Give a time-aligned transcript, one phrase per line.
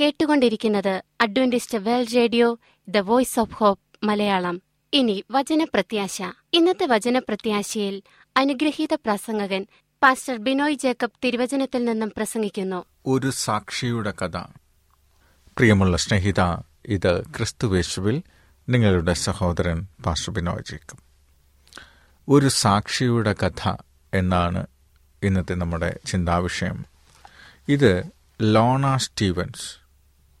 [0.00, 2.58] കേട്ടുകൊണ്ടിരിക്കുന്നത് Adventist World Radio
[2.88, 4.62] the voice of hope Malayalam.
[4.92, 6.22] ഇനി വചനപ്രത്യാശ.
[6.52, 8.02] ഇന്നത്തെ വചനപ്രത്യാശയിൽ
[8.36, 9.66] അനുഗ്രഹീത പ്രസംഗകൻ
[10.02, 12.84] പാസ്റ്റർ ബിനോയ് ജേക്കബ് തിരുവചനത്തിൽ നിന്നും പ്രസംഗിക്കുന്നു.
[13.06, 14.36] ഒരു സാക്ഷിയുടെ കഥ.
[15.58, 16.40] പ്രിയമുള്ള സ്നേഹിത
[16.86, 18.22] ഇത് ക്രിസ്തുവേശുവിൽ
[18.68, 20.98] നിങ്ങളുടെ സഹോദരൻ പാസ്റ്റർ ബിനോയ് ജേക്കബ്.
[22.28, 23.76] ഒരു സാക്ഷിയുടെ കഥ
[24.14, 24.66] എന്നാണ്
[25.22, 26.84] ഇന്നത്തെ നമ്മുടെ ചിന്താവിഷയം.
[27.68, 29.82] ഇത് ലോണ സ്റ്റീവൻസ്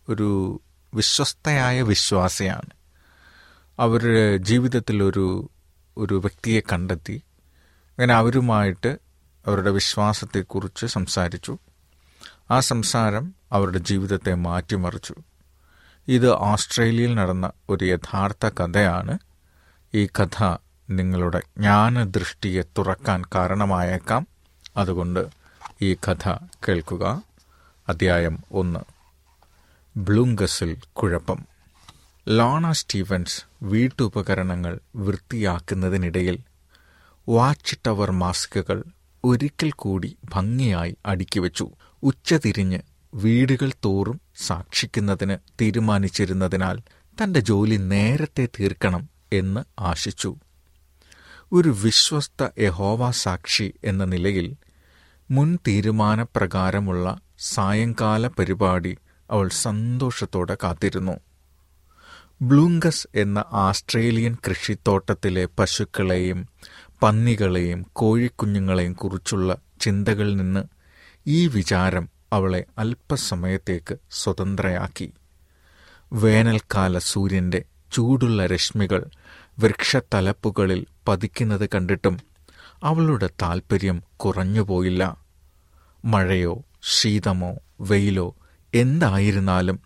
[0.08, 0.60] ഒരു
[0.94, 2.70] വിശ്വസ്തയായ വിശ്വാസിയാണ്.
[3.78, 5.50] അവരുടെ ജീവിതത്തിൽ ഒരു
[5.96, 7.22] ഒരു വ്യക്തിയെ കണ്ടെത്തി
[7.90, 8.98] അങ്ങനെ അവരുമായിട്ട്
[9.46, 11.58] അവരുടെ വിശ്വാസത്തെക്കുറിച്ച് സംസാരിച്ചു.
[12.50, 15.14] ആ സംസാരം അവരുടെ ജീവിതത്തെ മാറ്റിമറിച്ചു.
[16.08, 19.18] ഇത് ഓസ്ട്രേലിയയിൽ നടന്ന ഒരു യഥാർത്ഥ കഥയാണ്.
[19.94, 20.56] ഈ കഥ
[20.90, 24.26] നിങ്ങളുടെ ജ്ഞാനദൃഷ്ടിയെ തുറക്കാൻ കാരണമായേക്കാം.
[24.76, 25.26] അതുകൊണ്ട്
[25.82, 26.28] ഈ കഥ
[26.68, 27.31] കേൾക്കുക.
[27.88, 28.80] അധ്യായം ഒന്ന്.
[29.98, 31.46] ബ്ലൂങ്കസിൽ കുഴപ്പം.
[32.28, 36.38] ലോണ സ്റ്റീവൻസ് വീട്ടുപകരണങ്ങൾ വൃത്തിയാക്കുന്നതിനിടയിൽ
[37.28, 38.84] വാച്ച് ടവർ മാസ്കുകൾ
[39.24, 41.70] ഒരിക്കൽ കൂടി ഭംഗിയായി അടുക്കിവെച്ചു
[42.02, 42.78] ഉച്ചതിരിഞ്ഞ്
[43.14, 46.78] വീടുകൾ തോറും സാക്ഷിക്കുന്നതിന് തീരുമാനിച്ചിരുന്നതിനാൽ
[47.22, 50.36] തന്റെ ജോലി നേരത്തെ തീർക്കണം എന്ന് ആശിച്ചു.
[51.52, 54.54] ഒരു വിശ്വസ്ത യഹോവ സാക്ഷി എന്ന നിലയിൽ
[55.30, 58.96] മുൻ തീരുമാനപ്രകാരമുള്ള സായങ്കാല പരിപാടി
[59.30, 61.12] അവൾ സന്തോഷത്തോടെ കാത്തിരുന്നു.
[62.42, 66.48] ബ്ലൂങ്കസ് എന്ന ആസ്ട്രേലിയൻ കൃഷിത്തോട്ടത്തിലെ പശുക്കളെയും
[67.02, 70.64] പന്നികളെയും കോഴിക്കുഞ്ഞുങ്ങളെയും കുറിച്ചുള്ള ചിന്തകളിൽ നിന്ന്
[71.26, 75.12] ഈ വിചാരം അവളെ അല്പസമയത്തേക്ക് സ്വതന്ത്രയാക്കി.
[76.12, 79.04] വേനൽക്കാല സൂര്യന്റെ ചൂടുള്ള രശ്മികൾ
[79.58, 82.18] വൃക്ഷത്തലപ്പുകളിൽ പതിക്കുന്നത് കണ്ടിട്ടും
[82.82, 85.16] അവളുടെ താൽപ്പര്യം കുറഞ്ഞുപോയില്ല.
[86.04, 88.36] മഴയോ ശീതമോ വെയിലോ
[88.74, 89.80] എന്തായിരുന്നാലും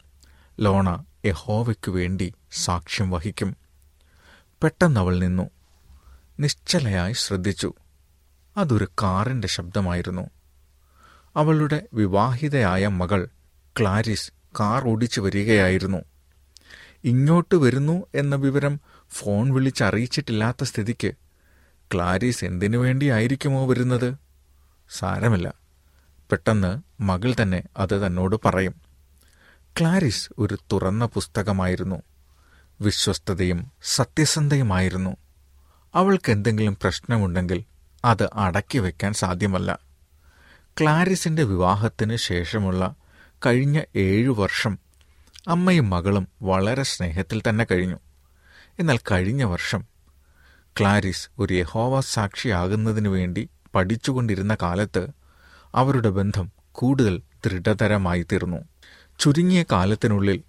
[0.61, 3.57] ലോണ യഹോവയ്ക്കു വേണ്ടി സാക്ഷ്യം വഹിക്കും.
[4.63, 5.51] പെട്ടെന്നവൾ നിന്നു.
[6.41, 7.73] നിശ്ചലയായി ശ്രദ്ധിച്ചു.
[8.57, 10.31] അതൊരു കാറിന്റെ ശബ്ദമായിരുന്നു.
[11.37, 13.29] അവളുടെ വിവാഹിതയായ മകൾ
[13.81, 15.99] ക്ലാരിസ് കാർ ഓടിച്ചു വരികയായിരുന്നു.
[17.05, 21.13] ഇങ്ങോട്ട് വരുന്നു എന്ന വിവരം ഫോൺ വിളിച്ചറിയിച്ചിട്ടില്ലാത്ത സ്ഥിതിക്ക്
[21.95, 24.15] ക്ലാരിസ് എന്തിനു വേണ്ടിയായിരിക്കുമോ വരുന്നത്?
[24.91, 25.66] സാരമില്ല.
[26.31, 28.75] പെട്ടെന്ന് മകൾ തന്നെ അത് തന്നോട് പറയും.
[29.81, 32.03] ക്ലാരിസ് ഒരു തുറന്ന പുസ്തകമായിരുന്നു.
[32.81, 35.17] വിശ്വസ്തതയും സത്യസന്ധയുമായിരുന്നു.
[35.95, 37.65] അവൾക്ക് എന്തെങ്കിലും പ്രശ്നമുണ്ടെങ്കിൽ
[38.05, 39.79] അത് അടക്കി വയ്ക്കാൻ സാധ്യമല്ല.
[40.81, 42.95] ക്ലാരിസിന്റെ വിവാഹത്തിന് ശേഷമുള്ള
[43.47, 44.79] കഴിഞ്ഞ ഏഴു വർഷം
[45.49, 47.97] അമ്മയും മകളും വളരെ സ്നേഹത്തിൽ തന്നെ കഴിഞ്ഞു.
[48.79, 49.85] എന്നാൽ കഴിഞ്ഞ വർഷം
[50.81, 55.09] ക്ലാരിസ് ഒരു യഹോവ സാക്ഷിയാകുന്നതിനു വേണ്ടി പഠിച്ചുകൊണ്ടിരുന്ന കാലത്ത്
[55.77, 58.57] അവരുടെ ബന്ധം കൂടുതൽ ദൃഢതരമായി തീർന്നു.
[59.19, 60.43] ചുരുങ്ങിയ കാലത്തിനുള്ളിൽ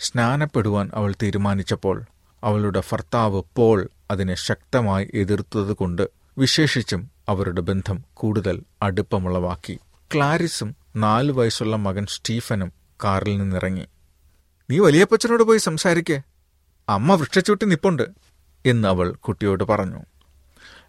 [0.00, 2.02] സ്നാനപ്പെടുവാൻ അവൾ തീരുമാനിച്ചപ്പോൾ
[2.44, 9.78] അവളുടെ ഭർത്താവ് പോൾ അതിനെ ശക്തമായി എതിർത്തതുകൊണ്ട് വിശേഷിച്ചും അവരുടെ ബന്ധം കൂടുതൽ അടുപ്പമുളവാക്കി.
[10.14, 12.72] ക്ലാരിസും നാലു വയസ്സുള്ള മകൻ സ്റ്റീഫനും
[13.04, 13.86] കാറിൽ നിന്നിറങ്ങി.
[14.70, 16.22] നീ വലിയപ്പച്ചനോട് പോയി സംസാരിക്കേ.
[16.88, 18.02] അമ്മ വൃക്ഷച്ചൂട്ടി നിപ്പുണ്ട്
[18.66, 20.02] എന്ന് അവൾ കുട്ടിയോട് പറഞ്ഞു.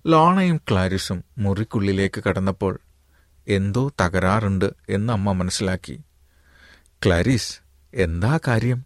[0.08, 2.80] ലോണയും ക്ലാരിസും മുറിക്കുള്ളിലേക്ക് കടന്നപ്പോൾ
[3.48, 6.02] എന്തോ തകരാറുണ്ട് എന്ന് അമ്മ മനസ്സിലാക്കി.
[7.06, 7.60] ക്ലാരിസ്
[7.94, 8.86] എന്താ കാര്യം?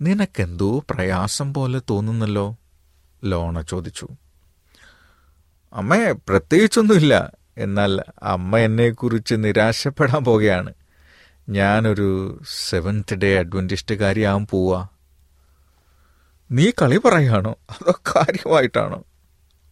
[0.00, 2.56] നിനക്കെന്തോ പ്രയാസം പോലെ തോന്നുന്നല്ലോ?
[3.24, 4.08] ലോണ ചോദിച്ചു.
[5.72, 7.32] അമ്മയെ പ്രത്യേകിച്ചൊന്നുമില്ല.
[7.58, 10.74] എന്നാൽ അമ്മ എന്നെക്കുറിച്ച് നിരാശപ്പെടാൻ പോകുകയാണ്
[11.48, 14.86] ഞാനൊരു സെവൻത്ത് ഡേ അഡ്വന്റിസ്റ്റുകാരിയാകാൻ പോവാ.
[16.52, 17.56] നീ കളി പറയാണോ?
[17.70, 19.04] അതോ കാര്യമായിട്ടാണോ?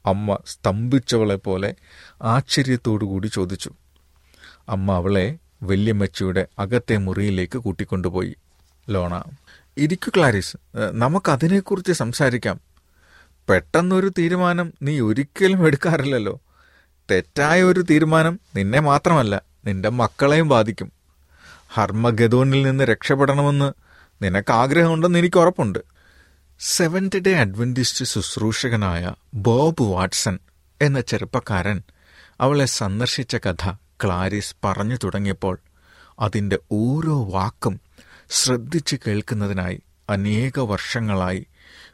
[0.06, 1.74] അമ്മ സ്തംഭിച്ചവളെ പോലെ
[2.22, 3.70] ആശ്ചര്യത്തോടു കൂടി ചോദിച്ചു.
[4.70, 8.36] അമ്മ അവളെ വല്യമ്മച്ചിയുടെ അകത്തെ മുറിയിലേക്ക് കൂട്ടിക്കൊണ്ടുപോയി.
[8.88, 9.24] ലോണ
[9.76, 10.56] ഇരിക്കു ക്ലാരിസ്.
[10.92, 12.60] നമുക്കതിനെക്കുറിച്ച് സംസാരിക്കാം.
[13.48, 16.40] പെട്ടെന്നൊരു തീരുമാനം നീ ഒരിക്കലും എടുക്കാറില്ലല്ലോ.
[17.10, 20.92] തെറ്റായ ഒരു തീരുമാനം നിന്നെ മാത്രമല്ല നിന്റെ മക്കളെയും ബാധിക്കും.
[21.68, 23.72] ഹർമ്മഗതോണിൽ നിന്ന് രക്ഷപ്പെടണമെന്ന്
[24.24, 25.78] നിനക്ക് ആഗ്രഹമുണ്ടെന്ന് എനിക്ക് ഉറപ്പുണ്ട്.
[26.60, 30.38] സെവൻത് ഡേ അഡ്വന്റിസ്റ്റ് ശുശ്രൂഷകനായ ബോബ് വാട്സൺ
[30.82, 31.82] എന്ന ചെറുപ്പക്കാരൻ
[32.40, 33.72] അവളെ സന്ദർശിച്ച കഥ
[34.04, 35.58] ക്ലാരിസ് പറഞ്ഞു തുടങ്ങിയപ്പോൾ
[36.20, 37.80] അതിന്റെ ഓരോ വാക്കും
[38.30, 41.46] ശ്രദ്ധിച്ചു കേൾക്കുന്നതിനായി അനേക വർഷങ്ങളായി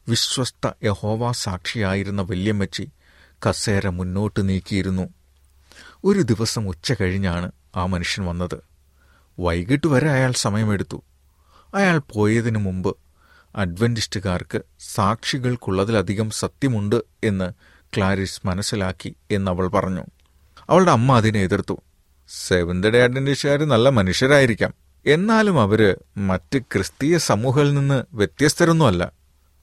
[0.09, 2.91] വിശ്വസ്ത യഹോവ സാക്ഷിയായിരുന്ന വല്യമ്മച്ചി
[3.49, 5.09] കസേര മുന്നോട്ട് നീക്കിയിരുന്നു.
[6.05, 8.61] ഒരു ദിവസം ഉച്ച കഴിഞ്ഞാണ് ആ മനുഷ്യൻ വന്നത്.
[9.41, 11.03] വൈകിട്ട് വരെ അയാൾ സമയമെടുത്തു.
[11.75, 12.97] അയാൾ പോയതിനു മുമ്പ്
[13.57, 17.53] അഡ്വന്റിസ്റ്റുകാർക്ക് സാക്ഷികൾക്കുള്ളതിലധികം സത്യമുണ്ട് എന്ന്
[17.97, 20.05] ക്ലാരിസ് മനസ്സിലാക്കി എന്നവൾ പറഞ്ഞു.
[20.71, 21.81] അവളുടെ അമ്മ അതിനെ എതിർത്തു.
[22.29, 24.75] സെവന്ത് ഡേ അഡ്വന്റിസ്റ്റുകാർ നല്ല മനുഷ്യരായിരിക്കാം.
[25.07, 29.13] എന്നാലും അവർ മറ്റ് ക്രിസ്തീയ സമൂഹങ്ങളിൽ നിന്ന് വ്യത്യസ്തരൊന്നുമല്ല.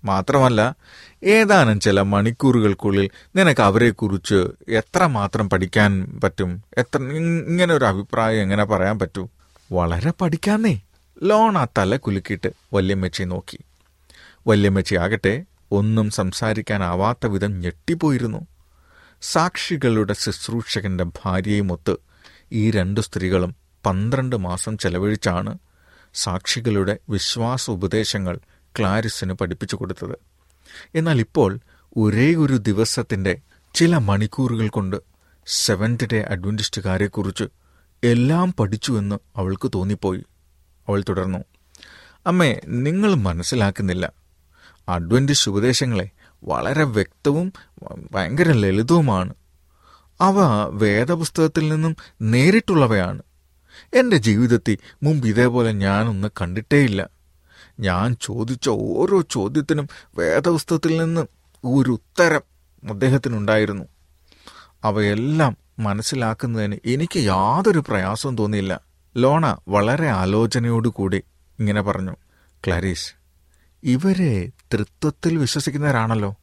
[0.04, 0.76] മാത്രമല്ല
[1.24, 6.64] ഏതാനും ചില മണിക്കൂറുകൾക്കുള്ളിൽ നിനക്ക് അവരെക്കുറിച്ച് എത്രമാത്രം പഠിക്കാൻ പറ്റും?
[6.78, 9.30] എത്ര ഇങ്ങനെ ഒരു അഭിപ്രായം എങ്ങനെ പറയാൻ പറ്റൂ?
[9.72, 10.82] വളരെ പഠിക്കാന്നേ.
[11.24, 13.60] ലോൺ ആ തല കുലുക്കിയിട്ട് വല്യമ്മച്ചി നോക്കി.
[14.48, 18.48] വല്യമ്മച്ചി ആകട്ടെ ഒന്നും സംസാരിക്കാനാവാത്ത വിധം ഞെട്ടിപ്പോയിരുന്നു.
[19.22, 21.96] സാക്ഷികളുടെ ശുശ്രൂഷകന്റെ ഭാര്യയുമൊത്ത്
[22.54, 23.56] ഈ രണ്ട് സ്ത്രീകളും
[23.86, 25.58] പന്ത്രണ്ട് മാസം ചെലവഴിച്ചാണ്
[26.14, 28.40] സാക്ഷികളുടെ വിശ്വാസ ഉപദേശങ്ങൾ
[28.80, 30.16] ക്ലാരിസിന് പഠിപ്പിച്ചു കൊടുത്തത്.
[30.96, 31.60] എന്നാൽ ഇപ്പോൾ
[31.98, 33.38] ഒരേ ഒരു ദിവസത്തിന്റെ
[33.74, 34.98] ചില മണിക്കൂറുകൾ കൊണ്ട്
[35.48, 37.44] സെവൻത് ഡേ അഡ്വന്റിസ്റ്റുകാരെക്കുറിച്ച്
[38.04, 40.24] എല്ലാം പഠിച്ചുവെന്ന് അവൾക്ക് തോന്നിപ്പോയി.
[40.88, 41.38] അവൾ തുടർന്നു
[42.28, 44.14] അമ്മേ നിങ്ങൾ മനസ്സിലാക്കുന്നില്ല.
[44.90, 46.10] അഡ്വന്റിസ്റ്റ് ഉപദേശങ്ങളെ
[46.44, 47.54] വളരെ വ്യക്തവും
[48.12, 49.34] ഭയങ്കര ലളിതവുമാണ്.
[50.22, 53.22] അവ വേദപുസ്തകത്തിൽ നിന്നും നേരിട്ടുള്ളവയാണ്.
[53.94, 57.10] എന്റെ ജീവിതത്തിൽ മുമ്പ് ഇതേപോലെ ഞാനൊന്ന് കണ്ടിട്ടേയില്ല.
[57.80, 61.22] ഞാൻ ചോദിച്ച ഓരോ ചോദ്യത്തിനും വേദപുസ്തകത്തിൽ നിന്ന്
[61.66, 62.42] ഒരു ഉത്തരം
[62.90, 63.84] അദ്ദേഹത്തിനുണ്ടായിരുന്നു.
[64.84, 68.82] അവയെല്ലാം മനസ്സിലാക്കുന്നതിന് എനിക്ക് യാതൊരു പ്രയാസവും തോന്നിയില്ല.
[69.18, 71.24] ലോണ വളരെ ആലോചനയോടുകൂടി
[71.60, 72.16] ഇങ്ങനെ പറഞ്ഞു
[72.68, 73.14] ക്ലാരീസ്
[73.84, 76.36] ഇവരെ തൃത്വത്തിൽ വിശ്വസിക്കുന്നവരാണല്ലോ.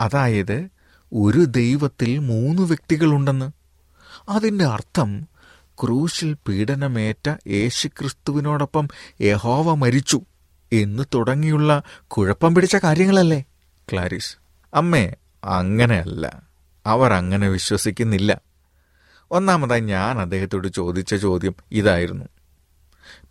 [0.00, 0.68] അതായത്
[1.16, 3.50] ഒരു ദൈവത്തിൽ മൂന്ന് വ്യക്തികളുണ്ടെന്ന്.
[4.28, 5.28] അതിന്റെ അർത്ഥം
[5.82, 8.88] ക്രൂശിൽ പീഡനമേറ്റ യേശുക്രിസ്തുവിനോടൊപ്പം
[9.20, 10.20] യഹോവ മരിച്ചു
[10.72, 13.44] എന്ന് തുടങ്ങിയുള്ള കുഴപ്പം പിടിച്ച കാര്യങ്ങളല്ലേ?
[13.92, 14.36] ക്ലാരിസ്
[14.74, 16.42] അമ്മേ അങ്ങനെയല്ല.
[16.86, 18.40] അവർ അങ്ങനെ വിശ്വസിക്കുന്നില്ല.
[19.30, 22.24] ഒന്നാമതായി ഞാൻ അദ്ദേഹത്തോട് ചോദിച്ച ചോദ്യം ഇതായിരുന്നു.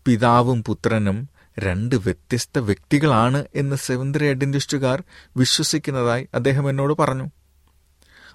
[0.06, 5.04] പിതാവും പുത്രനും രണ്ട് വ്യത്യസ്ത വ്യക്തികളാണ് എന്ന് സെവന്തര അഡ്വന്റിസ്റ്റുകാർ
[5.38, 7.30] വിശ്വസിക്കുന്നതായി അദ്ദേഹം എന്നോട് പറഞ്ഞു.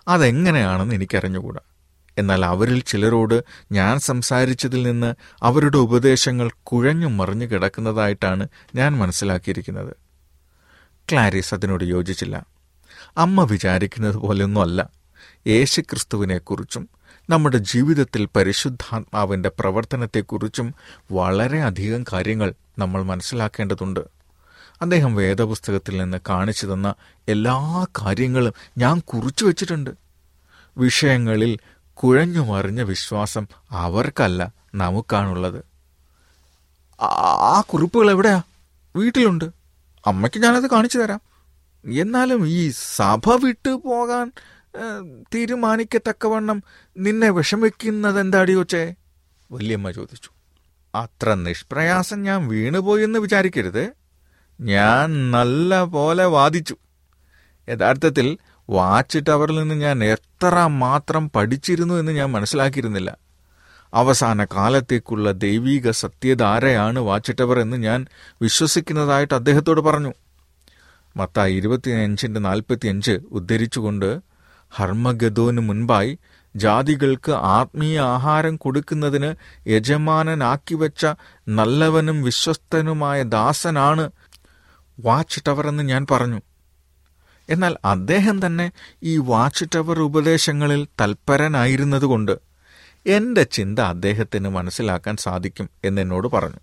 [0.08, 1.60] അതെങ്ങനെയാണെന്ന് എനിക്കറിഞ്ഞുകൂടാ.
[2.18, 9.96] എന്നാൽ അവരിൽ ചിലരോട് ഞാൻ സംസാരിച്ചതിൽ നിന്ന് അവരുടെ ഉപദേശങ്ങൾ കുഴഞ്ഞു മറിഞ്ഞു കിടക്കുന്നതായിട്ടാണ് ഞാൻ മനസ്സിലാക്കിയിരിക്കുന്നത്.
[11.12, 12.46] ക്ലാരിസ് അതിനോട് യോജിച്ചില്ല.
[13.16, 14.90] അമ്മ വിചാരിക്കുന്നത് പോലെയൊന്നുമല്ല.
[15.46, 16.88] യേശുക്രിസ്തുവിനെക്കുറിച്ചും
[17.30, 20.74] നമ്മുടെ ജീവിതത്തിൽ പരിശുദ്ധാത്മാവിന്റെ പ്രവർത്തനത്തെക്കുറിച്ചും
[21.12, 24.17] വളരെയധികം കാര്യങ്ങൾ നമ്മൾ മനസ്സിലാക്കേണ്ടതുണ്ട്.
[24.82, 26.94] അദ്ദേഹം വേദപുസ്തകത്തിൽ നിന്ന് കാണിച്ചു തന്ന
[27.28, 29.90] എല്ലാ കാര്യങ്ങളും ഞാൻ കുറിച്ചു വച്ചിട്ടുണ്ട്.
[30.78, 31.58] വിഷയങ്ങളിൽ
[31.94, 35.64] കുഴഞ്ഞു മറിഞ്ഞ വിശ്വാസം അവർക്കല്ല നമുക്കാണുള്ളത്.
[37.02, 38.42] ആ കുറിപ്പുകൾ എവിടെയാ?
[38.96, 39.44] വീട്ടിലുണ്ട്.
[40.06, 41.20] അമ്മയ്ക്ക് ഞാനത് കാണിച്ചു തരാം.
[41.84, 44.32] എന്നാലും ഈ സഭ വിട്ടു പോകാൻ
[45.34, 46.62] തീരുമാനിക്കത്തക്കവണ്ണം
[46.98, 48.94] നിന്നെ വിഷമിക്കുന്നത് എന്താടി കൊച്ചേ?
[49.52, 50.30] വല്യമ്മ ചോദിച്ചു.
[50.94, 53.97] അത്ര നിഷ്പ്രയാസം ഞാൻ വീണുപോയെന്ന് വിചാരിക്കരുത്.
[54.60, 56.76] ഞാൻ നല്ല പോലെ വാദിച്ചു.
[57.68, 58.38] യഥാർത്ഥത്തിൽ
[58.70, 63.18] വാച്ച് ടവറിൽ നിന്ന് ഞാൻ എത്ര മാത്രം പഠിച്ചിരുന്നു എന്ന് ഞാൻ മനസ്സിലാക്കിയിരുന്നില്ല.
[63.94, 68.06] അവസാന കാലത്തേക്കുള്ള ദൈവീക സത്യധാരയാണ് വാച്ച് ടവർ എന്ന് ഞാൻ
[68.42, 70.12] വിശ്വസിക്കുന്നതായിട്ട് അദ്ദേഹത്തോട് പറഞ്ഞു.
[71.16, 74.20] മത്തായി ഇരുപത്തിയഞ്ചിന്റെ നാൽപ്പത്തിയഞ്ച് ഉദ്ധരിച്ചുകൊണ്ട്
[74.70, 76.18] ഹർമ്മഗതോന് മുൻപായി
[76.56, 79.34] ജാതികൾക്ക് ആത്മീയ ആഹാരം കൊടുക്കുന്നതിന്
[79.68, 81.06] യജമാനനാക്കി വെച്ച
[81.48, 84.10] നല്ലവനും വിശ്വസ്തനുമായ ദാസനാണ്
[84.98, 86.40] വാച്ച് ടവർ എന്ന് ഞാൻ പറഞ്ഞു.
[87.48, 92.38] എന്നാൽ അദ്ദേഹം തന്നെ ഈ വാച്ച് ടവർ ഉപദേശങ്ങളിൽ തൽപരനായിരുന്നതുകൊണ്ട്
[93.06, 96.56] എന്റെ ചിന്ത അദ്ദേഹത്തിന് മനസ്സിലാക്കാൻ സാധിക്കും എന്നെന്നോട് പറഞ്ഞു.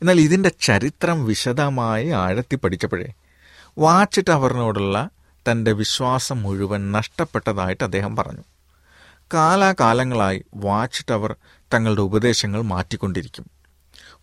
[0.00, 3.12] എന്നാൽ ഇതിന്റെ ചരിത്രം വിശദമായി ആഴത്തി പഠിച്ചപ്പോഴേ
[3.78, 5.10] വാച്ച് ടവറിനോടുള്ള
[5.50, 8.42] തന്റെ വിശ്വാസം മുഴുവൻ നഷ്ടപ്പെട്ടതായിട്ട് അദ്ദേഹം പറഞ്ഞു.
[9.34, 11.36] കാലാകാലങ്ങളായി വാച്ച് ടവർ
[11.74, 13.46] തങ്ങളുടെ ഉപദേശങ്ങൾ മാറ്റിക്കൊണ്ടിരിക്കും.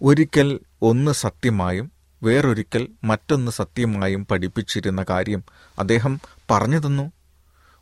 [0.01, 5.43] ഒരിക്കൽ ഒന്ന് സത്യമായും വേറൊരിക്കൽ മറ്റൊന്ന് സത്യമായും പഠിപ്പിച്ചിരുന്ന കാര്യം
[5.79, 6.21] അദ്ദേഹം
[6.51, 7.11] പറഞ്ഞു തന്നു.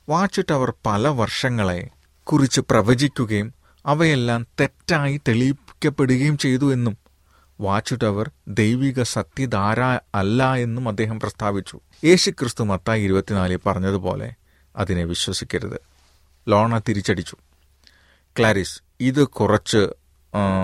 [0.10, 1.90] വാച്ച് ടവർ പല വർഷങ്ങളെ
[2.24, 3.54] കുറിച്ച് പ്രവചിക്കുകയും
[3.86, 6.98] അവയെല്ലാം തെറ്റായി തെളിയിക്കപ്പെടുകയും ചെയ്തു എന്നും
[7.62, 9.82] വാച്ച് ടവർ ദൈവിക സത്യധാര
[10.16, 11.80] അല്ല എന്നും അദ്ദേഹം പ്രസ്താവിച്ചു.
[12.04, 14.34] യേശുക്രിസ്തു മത്തായി ഇരുപത്തിനാലിൽ പറഞ്ഞതുപോലെ
[14.76, 15.82] അതിനെ വിശ്വസിക്കരുത്.
[16.48, 17.36] ലോണ തിരിച്ചടിച്ചു.
[18.40, 19.88] ക്ലാരിസ് ഇത് കുറച്ച്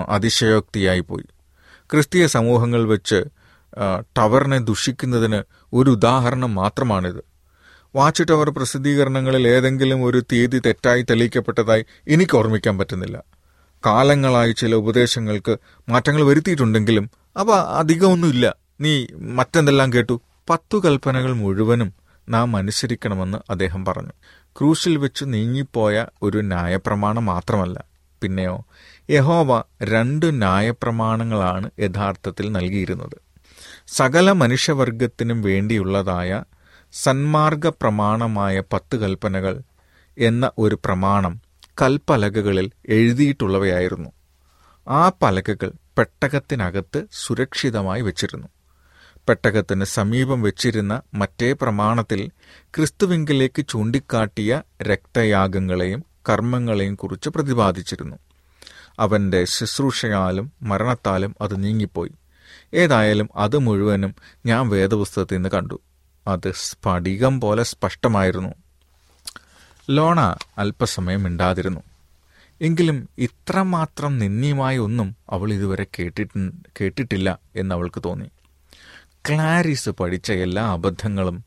[0.08, 1.24] അതിശയോക്തിയായി പോയി.
[1.90, 3.24] ക്രിസ്തീയ സമൂഹങ്ങൾ വെച്ച്
[4.18, 7.24] ടവറിനെ ദുഷിക്കുന്നതിന് ഒരു ഉദാഹരണം മാത്രമാണിത്.
[7.94, 13.22] വാച്ച് ടവർ പ്രസിദ്ധീകരണങ്ങളിൽ ഏതെങ്കിലും ഒരു തീയതി തെറ്റായി തെളിയിക്കപ്പെട്ടതായി എനിക്ക് ഓർമ്മിക്കാൻ പറ്റുന്നില്ല.
[13.86, 15.56] കാലങ്ങളായി ചില ഉപദേശങ്ങൾക്ക്
[15.88, 18.56] മാറ്റങ്ങൾ വരുത്തിയിട്ടുണ്ടെങ്കിലും അവ അധികമൊന്നുമില്ല.
[18.80, 20.20] നീ മറ്റെന്തെല്ലാം കേട്ടു?
[20.50, 21.94] പത്തു കൽപ്പനകൾ മുഴുവനും
[22.28, 24.12] നാം അനുസരിക്കണമെന്ന് അദ്ദേഹം പറഞ്ഞു.
[24.58, 27.84] ക്രൂശിൽ വെച്ച് നീങ്ങിപ്പോയ ഒരു ന്യായപ്രമാണം മാത്രമല്ല.
[28.22, 28.66] പിന്നെയോ
[29.10, 33.31] യഹോവ രണ്ട് ന്യായപ്രമാണങ്ങളാണ് യഥാർത്ഥത്തിൽ നൽകിയിരുന്നത്.
[33.92, 36.44] സകല മനുഷ്യവർഗത്തിനും വേണ്ടിയുള്ളതായ
[36.92, 39.62] സന്മാർഗ പ്രമാണമായ പത്ത് കൽപ്പനകൾ
[40.18, 41.34] എന്ന ഒരു പ്രമാണം
[41.82, 44.10] കൽപ്പലകകളിൽ എഴുതിയിട്ടുള്ളവയായിരുന്നു.
[44.88, 48.48] ആ പലകകൾ പെട്ടകത്തിനകത്ത് സുരക്ഷിതമായി വച്ചിരുന്നു.
[49.28, 52.30] പെട്ടകത്തിന് സമീപം വെച്ചിരുന്ന മറ്റേ പ്രമാണത്തിൽ
[52.74, 58.16] ക്രിസ്തുവിങ്കിലേക്ക് ചൂണ്ടിക്കാട്ടിയ രക്തയാഗങ്ങളെയും കർമ്മങ്ങളെയും കുറിച്ച് പ്രതിപാദിച്ചിരുന്നു.
[58.98, 62.12] അവന്റെ ശുശ്രൂഷയാലും മരണത്താലും അത് നീങ്ങിപ്പോയി.
[62.74, 64.14] ഏതായാലും അത് മുഴുവനും
[64.46, 65.80] ഞാൻ വേദപുസ്തകത്തിൽ നിന്ന് കണ്ടു.
[66.28, 68.54] അത് സ്ഫടികം പോലെ സ്പഷ്ടമായിരുന്നു.
[69.90, 70.20] ലോണ
[70.58, 71.80] അല്പസമയം മിണ്ടാതിരുന്നു.
[72.60, 76.50] എങ്കിലും ഇത്രമാത്രം നിന്ദ്യമായ ഒന്നും അവൾ ഇതുവരെ കേട്ടിട്ട്
[76.80, 78.28] കേട്ടിട്ടില്ല എന്നവൾക്ക് തോന്നി.
[79.28, 81.44] ക്ലാരിസ് പഠിച്ച എല്ലാ അബദ്ധങ്ങളും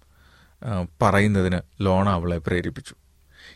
[1.02, 2.96] പറയുന്നതിന് ലോണ അവളെ പ്രേരിപ്പിച്ചു.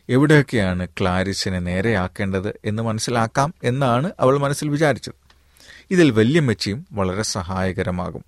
[0.10, 5.29] എവിടെയൊക്കെയാണ് ക്ലാരിസിനെ നേരെയാക്കേണ്ടത് എന്ന് മനസ്സിലാക്കാം എന്നാണ് അവൾ മനസ്സിൽ വിചാരിച്ചത്.
[5.92, 8.26] ഇതിൽ വല്യമ്മച്ചിയും വളരെ സഹായകരമാകും.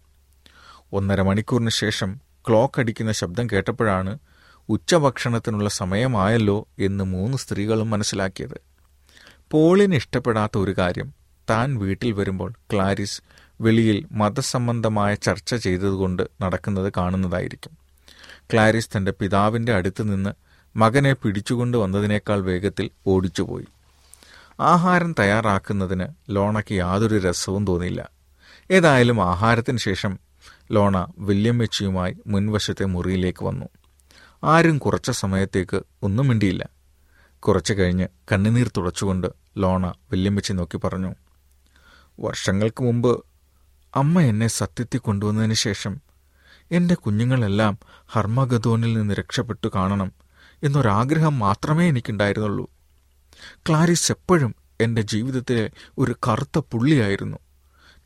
[0.94, 2.20] ഒന്നര മണിക്കൂറിന് ശേഷം
[2.50, 4.20] ക്ലോക്ക് അടിക്കുന്ന ശബ്ദം കേട്ടപ്പോഴാണ്
[4.70, 8.62] ഉച്ചഭക്ഷണത്തിനുള്ള സമയമായല്ലോ എന്ന് മൂന്ന് സ്ത്രീകളും മനസ്സിലാക്കിയത്.
[9.52, 11.14] പോളിന് ഇഷ്ടപ്പെടാത്ത ഒരു കാര്യം
[11.50, 13.22] താൻ വീട്ടിൽ വരുമ്പോൾ ക്ലാരിസ്
[13.62, 17.78] വെളിയിൽ മതസംബന്ധമായ ചർച്ച ചെയ്തതുകൊണ്ട് നടക്കുന്നത് കാണുന്നതായിരിക്കും.
[18.54, 20.30] ക്ലാരിസ് തന്റെ പിതാവിന്റെ അടുത്ത് നിന്ന്
[20.78, 23.66] മകനെ പിടിച്ചുകൊണ്ട് വന്നതിനേക്കാൾ വേഗത്തിൽ ഓടിച്ചുപോയി.
[24.62, 28.10] ആഹാരം തയ്യാറാക്കുന്നതിന് ലോണയ്ക്ക് യാതൊരു രസവും തോന്നിയില്ല.
[28.72, 30.20] ഏതായാലും ആഹാരത്തിന് ശേഷം
[30.72, 33.66] ലോണ വില്യം വെച്ചിയുമായി മുൻവശത്തെ മുറിയിലേക്ക് വന്നു.
[34.44, 36.70] ആരും കുറച്ച സമയത്തേക്ക് ഒന്നും മിണ്ടിയില്ല.
[37.40, 41.16] കുറച്ചു കഴിഞ്ഞ് കണ്ണുനീർ തുടച്ചുകൊണ്ട് ലോണ വില്യം വെച്ചി നോക്കി പറഞ്ഞു
[42.20, 43.26] വർഷങ്ങൾക്ക് മുമ്പ്
[43.96, 46.02] അമ്മ എന്നെ സത്യത്തിൽ കൊണ്ടുവന്നതിന് ശേഷം
[46.72, 50.12] എന്റെ കുഞ്ഞുങ്ങളെല്ലാം ഹർമഗതോനിൽ നിന്ന് രക്ഷപ്പെട്ടു കാണണം
[50.64, 52.70] എന്നൊരാഗ്രഹം മാത്രമേ എനിക്കുണ്ടായിരുന്നുള്ളൂ.
[53.70, 57.38] ക്ലാരിസ് എപ്പോഴും എന്റെ ജീവിതത്തിലെ ഒരു കറുത്ത പുള്ളിയായിരുന്നു.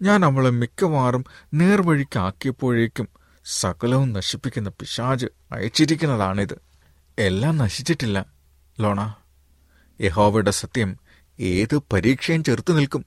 [0.01, 3.07] ഞാൻ അവളെ മിക്കവാറും നേർവഴിക്കാക്കിയപ്പോഴേക്കും
[3.45, 6.61] സകലവും നശിപ്പിക്കുന്ന പിശാജ് അയച്ചിരിക്കുന്നതാണിത്.
[7.19, 8.25] എല്ലാം നശിച്ചിട്ടില്ല
[8.79, 9.15] ലോണ.
[10.01, 10.97] യഹോവയുടെ സത്യം
[11.39, 13.05] ഏത് പരീക്ഷയും ചെറുത്തു നിൽക്കും.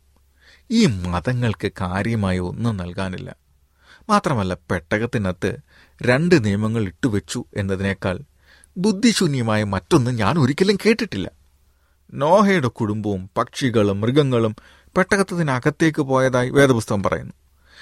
[0.70, 3.36] ഈ മതങ്ങൾക്ക് കാര്യമായി ഒന്നും നൽകാനില്ല.
[4.08, 5.56] മാത്രമല്ല പെട്ടകത്തിനകത്ത്
[6.02, 8.18] രണ്ട് നിയമങ്ങൾ ഇട്ടുവെച്ചു എന്നതിനേക്കാൾ
[8.76, 11.37] ബുദ്ധിശൂന്യമായ മറ്റൊന്നും ഞാൻ ഒരിക്കലും കേട്ടിട്ടില്ല.
[12.14, 14.56] നോഹയുടെ കുടുംബവും പക്ഷികളും മൃഗങ്ങളും
[14.96, 17.32] പെട്ടകത്തിനകത്തേക്ക് പോയതായി വേദപുസ്തകം പറയുന്നു.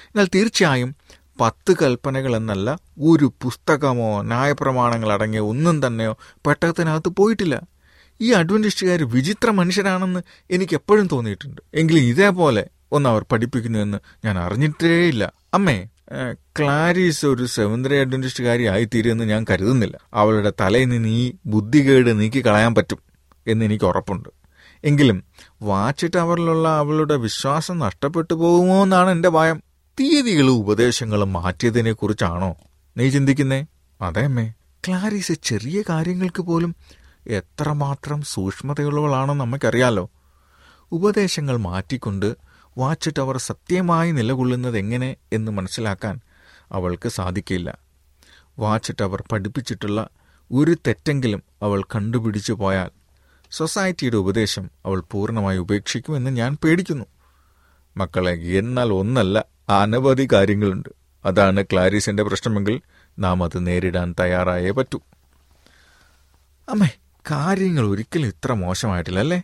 [0.04, 0.96] എന്നാൽ തീർച്ചയായും
[1.40, 7.62] പത്ത് കൽപ്പനകൾ എന്നല്ല ഒരു പുസ്തകമോ ന്യായപ്രമാണങ്ങൾ അടങ്ങിയ ഒന്നും തന്നെയോ പെട്ടകത്തിനകത്ത് പോയിട്ടില്ല.
[8.20, 11.60] ഈ അഡ്വന്റിസ്റ്റുകാർ വിചിത്ര മനുഷ്യരാണെന്ന് എനിക്ക് എപ്പോഴും തോന്നിയിട്ടുണ്ട്.
[11.74, 15.32] എങ്കിലും ഇതേപോലെ ഒന്ന് അവർ പഠിപ്പിക്കുന്നുവെന്ന് ഞാൻ അറിഞ്ഞിട്ടേയില്ല.
[15.54, 15.86] അമ്മേ
[16.58, 19.98] ക്ലാരിസ് ഒരു സ്വതന്ത്ര അഡ്വന്റിസ്റ്റുകാരി ആയിത്തീരുമെന്ന് ഞാൻ കരുതുന്നില്ല.
[20.14, 23.05] അവളുടെ തലയിൽ നിന്ന് ഈ ബുദ്ധികേട് നീക്കി കളയാൻ പറ്റും.
[23.46, 24.28] എന്ന് എനിക്ക് ഉറപ്പുണ്ട്.
[24.84, 25.24] എങ്കിലും
[25.62, 29.62] വാച്ച് ടവറിലുള്ള അവളുടെ വിശ്വാസം നഷ്ടപ്പെട്ടു പോകുമോ എന്നാണ് എന്റെ ഭയം.
[30.00, 32.56] തീയതികളും ഉപദേശങ്ങളും മാറ്റിയതിനെ കുറിച്ചാണോ
[32.96, 33.66] നീ ചിന്തിക്കുന്നേ?
[34.00, 34.52] അതെ അമ്മേ.
[34.88, 36.76] ക്ലാരീസ് ചെറിയ കാര്യങ്ങൾക്ക് പോലും
[37.26, 40.10] എത്രമാത്രം സൂക്ഷ്മതയുള്ളവളാണെന്ന് നമുക്കറിയാലോ
[40.92, 42.36] ഉപദേശങ്ങൾ മാറ്റിക്കൊണ്ട്
[42.78, 46.20] വാച്ച് ടവർ സത്യമായി നിലകൊള്ളുന്നത് എങ്ങനെ എന്ന് മനസ്സിലാക്കാൻ
[46.72, 47.78] അവൾക്ക് സാധിക്കില്ല.
[48.58, 50.08] വാച്ച് ടവർ പഠിപ്പിച്ചിട്ടുള്ള
[50.52, 52.90] ഒരു തെറ്റെങ്കിലും അവൾ കണ്ടുപിടിച്ചു പോയാൽ
[53.50, 57.04] സൊസൈറ്റിയുടെ ഉപദേശം അവൾ പൂർണമായി ഉപേക്ഷിക്കുമെന്ന് ഞാൻ പേടിക്കുന്നു.
[57.96, 60.88] മക്കളെ എന്നാൽ ഒന്നല്ല അനവധി കാര്യങ്ങളുണ്ട്.
[61.24, 62.80] അതാണ് ക്ലാരിസിന്റെ പ്രശ്നമെങ്കിൽ
[63.18, 65.00] നാം അത് നേരിടാൻ തയ്യാറായേ പറ്റൂ.
[66.68, 66.88] അമ്മേ
[67.30, 69.42] കാര്യങ്ങൾ ഒരിക്കലും ഇത്ര മോശമായിട്ടില്ലല്ലേ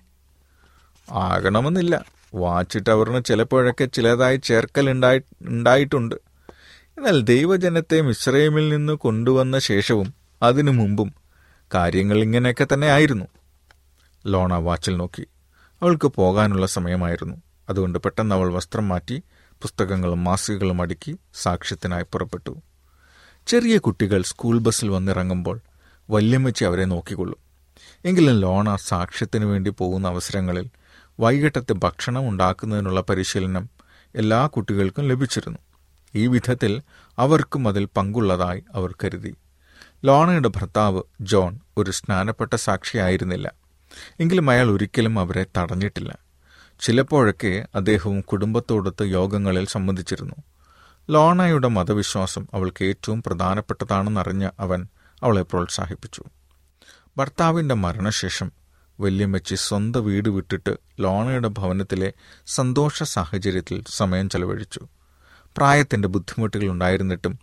[1.12, 2.05] ആകണമെന്നില്ല.
[2.35, 6.15] വാച്ച് ടവറിന് ചിലപ്പോഴൊക്കെ ചിലതായി ചേർക്കൽ ഉണ്ടായി ഉണ്ടായിട്ടുണ്ട്.
[6.99, 11.15] എന്നാൽ ദൈവജനത്തെ മിശ്രൈമിൽ നിന്ന് കൊണ്ടുവന്ന ശേഷവും അതിനു മുമ്പും
[11.75, 13.25] കാര്യങ്ങൾ ഇങ്ങനെയൊക്കെ തന്നെ ആയിരുന്നു.
[14.27, 15.27] ലോണ വാച്ചിൽ നോക്കി.
[15.83, 17.37] അവൾക്ക് പോകാനുള്ള സമയമായിരുന്നു.
[17.69, 19.23] അതുകൊണ്ട് പെട്ടെന്ന് അവൾ വസ്ത്രം മാറ്റി
[19.63, 22.63] പുസ്തകങ്ങളും മാസികകളും അടുക്കി സാക്ഷ്യത്തിനായി പുറപ്പെട്ടു.
[23.47, 25.61] ചെറിയ കുട്ടികൾ സ്കൂൾ ബസ്സിൽ വന്നിറങ്ങുമ്പോൾ
[26.11, 27.37] വല്യമ്മച്ചി അവരെ നോക്കിക്കൊള്ളും.
[28.05, 30.71] എങ്കിലും ലോണ സാക്ഷ്യത്തിനു വേണ്ടി പോകുന്ന അവസരങ്ങളിൽ
[31.21, 33.71] വൈകിട്ടത്തെ ഭക്ഷണം ഉണ്ടാക്കുന്നതിനുള്ള പരിശീലനം
[34.15, 35.59] എല്ലാ കുട്ടികൾക്കും ലഭിച്ചിരുന്നു.
[36.15, 36.83] ഈ വിധത്തിൽ
[37.19, 39.35] അവർക്കും അതിൽ പങ്കുള്ളതായി അവർ കരുതി.
[40.05, 43.62] ലോണയുടെ ഭർത്താവ് ജോൺ ഒരു സ്നാനപ്പെട്ട സാക്ഷിയായിരുന്നില്ല.
[44.21, 46.19] എങ്കിലും അയാൾ ഒരിക്കലും അവരെ തടഞ്ഞിട്ടില്ല.
[46.81, 50.35] ചിലപ്പോഴൊക്കെ അദ്ദേഹവും കുടുംബത്തോടൊത്ത് യോഗങ്ങളിൽ സംബന്ധിച്ചിരുന്നു.
[51.11, 54.87] ലോണയുടെ മതവിശ്വാസം അവൾക്ക് ഏറ്റവും പ്രധാനപ്പെട്ടതാണെന്നറിഞ്ഞ അവൻ
[55.23, 56.23] അവളെ പ്രോത്സാഹിപ്പിച്ചു.
[57.17, 58.53] ഭർത്താവിന്റെ മരണശേഷം
[59.01, 62.13] വല്യമ്മച്ചി സ്വന്തം വീട് വിട്ടിട്ട് ലോണയുടെ ഭവനത്തിലെ
[62.47, 64.81] സന്തോഷ സാഹചര്യത്തിൽ സമയം ചെലവഴിച്ചു.
[65.57, 67.39] പ്രായത്തിന്റെ ബുദ്ധിമുട്ടുകൾ ഉണ്ടായിരുന്നിട്ടും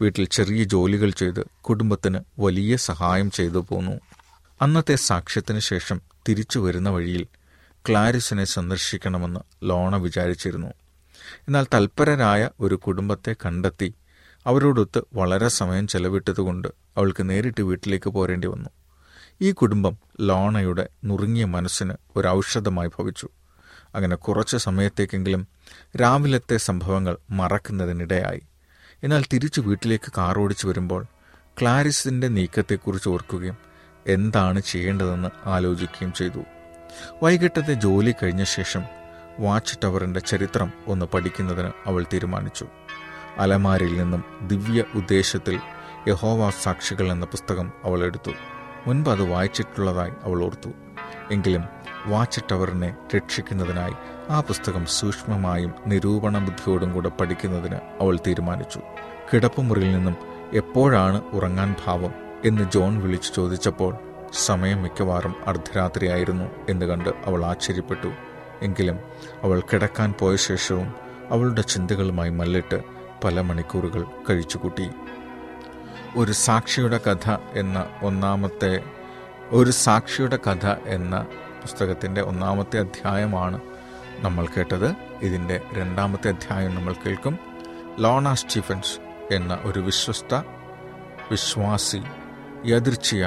[0.00, 4.00] വീട്ടിൽ ചെറിയ ജോലികൾ ചെയ്ത് കുടുംബത്തിന് വലിയ സഹായം ചെയ്തു പോന്നു.
[4.64, 7.26] അന്നത്തെ സാക്ഷ്യത്തിന് ശേഷം തിരിച്ചു വരുന്ന വഴിയിൽ
[7.88, 10.68] ക്ലാരിസിനെ സന്ദർശിക്കണമെന്ന് ലോണ വിചാരിച്ചിരുന്നു.
[11.34, 13.94] എന്നാൽ തൽപരരായ ഒരു കുടുംബത്തെ കണ്ടെത്തി
[14.46, 18.70] അവരോടൊത്ത് വളരെ സമയം ചെലവിട്ടതുകൊണ്ട് അവൾക്ക് നേരിട്ട് വീട്ടിലേക്ക് പോരേണ്ടി വന്നു.
[19.40, 23.28] ഈ കുടുംബം ലോണയുടെ നുറുങ്ങിയ മനസ്സിന് ഒരു ഔഷധമായി ഭവിച്ചു.
[23.94, 25.48] അങ്ങനെ കുറച്ച് സമയത്തേക്കെങ്കിലും
[25.96, 28.42] രാവിലത്തെ സംഭവങ്ങൾ മറക്കുന്നതിനിടയായി.
[29.02, 31.06] എന്നാൽ തിരിച്ചു വീട്ടിലേക്ക് കാറോടിച്ചു വരുമ്പോൾ
[31.60, 33.73] ക്ലാരിസിന്റെ നീക്കത്തെക്കുറിച്ച് ഓർക്കുകയും
[34.06, 36.44] എന്താണ് ചെയ്യേണ്ടതെന്ന് ആലോചിക്കുകയും ചെയ്തു.
[37.22, 38.82] വൈകിട്ടത്തെ ജോലി കഴിഞ്ഞ ശേഷം
[39.38, 42.66] വാച്ച് ടവറിന്റെ ചരിത്രം ഒന്ന് പഠിക്കുന്നതിന് അവൾ തീരുമാനിച്ചു.
[43.38, 45.60] അലമാരിൽ നിന്നും ദിവ്യ ഉദ്ദേശത്തിൽ
[46.08, 48.30] യഹോവ സാക്ഷികൾ എന്ന പുസ്തകം അവൾ എടുത്തു.
[48.86, 50.68] മുൻപ് അത് വായിച്ചിട്ടുള്ളതായി അവൾ ഓർത്തു.
[51.30, 51.64] എങ്കിലും
[52.06, 53.92] വാച്ച് ടവറിനെ രക്ഷിക്കുന്നതിനായി
[54.30, 58.80] ആ പുസ്തകം സൂക്ഷ്മമായും നിരൂപണ ബുദ്ധിയോടും കൂടെ പഠിക്കുന്നതിന് അവൾ തീരുമാനിച്ചു.
[59.32, 60.16] കിടപ്പുമുറിയിൽ നിന്നും
[60.52, 63.96] എപ്പോഴാണ് ഉറങ്ങാൻ ഭാവം എന്ന് ജോൺ വിളിച്ചു ചോദിച്ചപ്പോൾ
[64.32, 68.12] സമയം മിക്കവാറും അർദ്ധരാത്രിയായിരുന്നു എന്ന് കണ്ട് അവൾ ആശ്ചര്യപ്പെട്ടു.
[68.62, 68.98] എങ്കിലും
[69.42, 70.94] അവൾ കിടക്കാൻ പോയ ശേഷവും
[71.30, 72.82] അവളുടെ ചിന്തകളുമായി മല്ലിട്ട്
[73.24, 74.90] പല മണിക്കൂറുകൾ കഴിച്ചുകൂട്ടി.
[76.16, 78.84] ഒരു സാക്ഷിയുടെ കഥ എന്ന ഒന്നാമത്തെ
[79.50, 81.26] ഒരു സാക്ഷിയുടെ കഥ എന്ന
[81.62, 83.60] പുസ്തകത്തിന്റെ ഒന്നാമത്തെ അധ്യായമാണ്
[84.18, 84.94] നമ്മൾ കേട്ടത്.
[85.22, 87.38] ഇതിന്റെ രണ്ടാമത്തെ അധ്യായം നമ്മൾ കേൾക്കും.
[87.98, 88.98] ലോണ സ്റ്റീഫൻസ്
[89.34, 90.34] എന്ന ഒരു വിശ്വസ്ത
[91.30, 92.02] വിശ്വാസി
[92.66, 93.26] യദൃച്ഛയ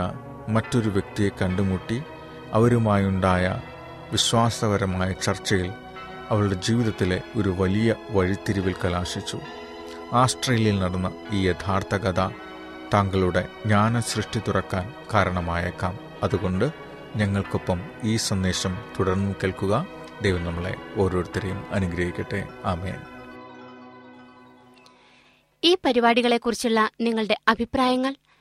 [0.50, 2.04] മറ്റൊരു വ്യക്തിയെ കണ്ടുമുട്ടി
[2.54, 3.62] അവരുമായുണ്ടായ
[4.12, 5.72] വിശ്വാസപരമായ ചർച്ചയിൽ
[6.30, 9.40] അവളുടെ ജീവിതത്തിലെ ഒരു വലിയ വഴിത്തിരിവിൽ കലാശിച്ചു.
[10.14, 12.30] ആസ്ട്രേലിയയിൽ നടന്ന ഈ യഥാർത്ഥ കഥ
[12.94, 16.00] താങ്കളുടെ ജ്ഞാന സൃഷ്ടി തുറക്കാൻ കാരണമായേക്കാം.
[16.24, 16.72] അതുകൊണ്ട്
[17.16, 19.88] ഞങ്ങൾക്കൊപ്പം ഈ സന്ദേശം തുടർന്ന് കേൾക്കുക.
[20.22, 22.48] ദൈവം നമ്മളെ ഓരോരുത്തരെയും അനുഗ്രഹിക്കട്ടെ.
[22.66, 22.96] ആമേൻ.
[25.64, 28.16] ഈ പരിപാടികളെക്കുറിച്ചുള്ള നിങ്ങളുടെ അഭിപ്രായങ്ങൾ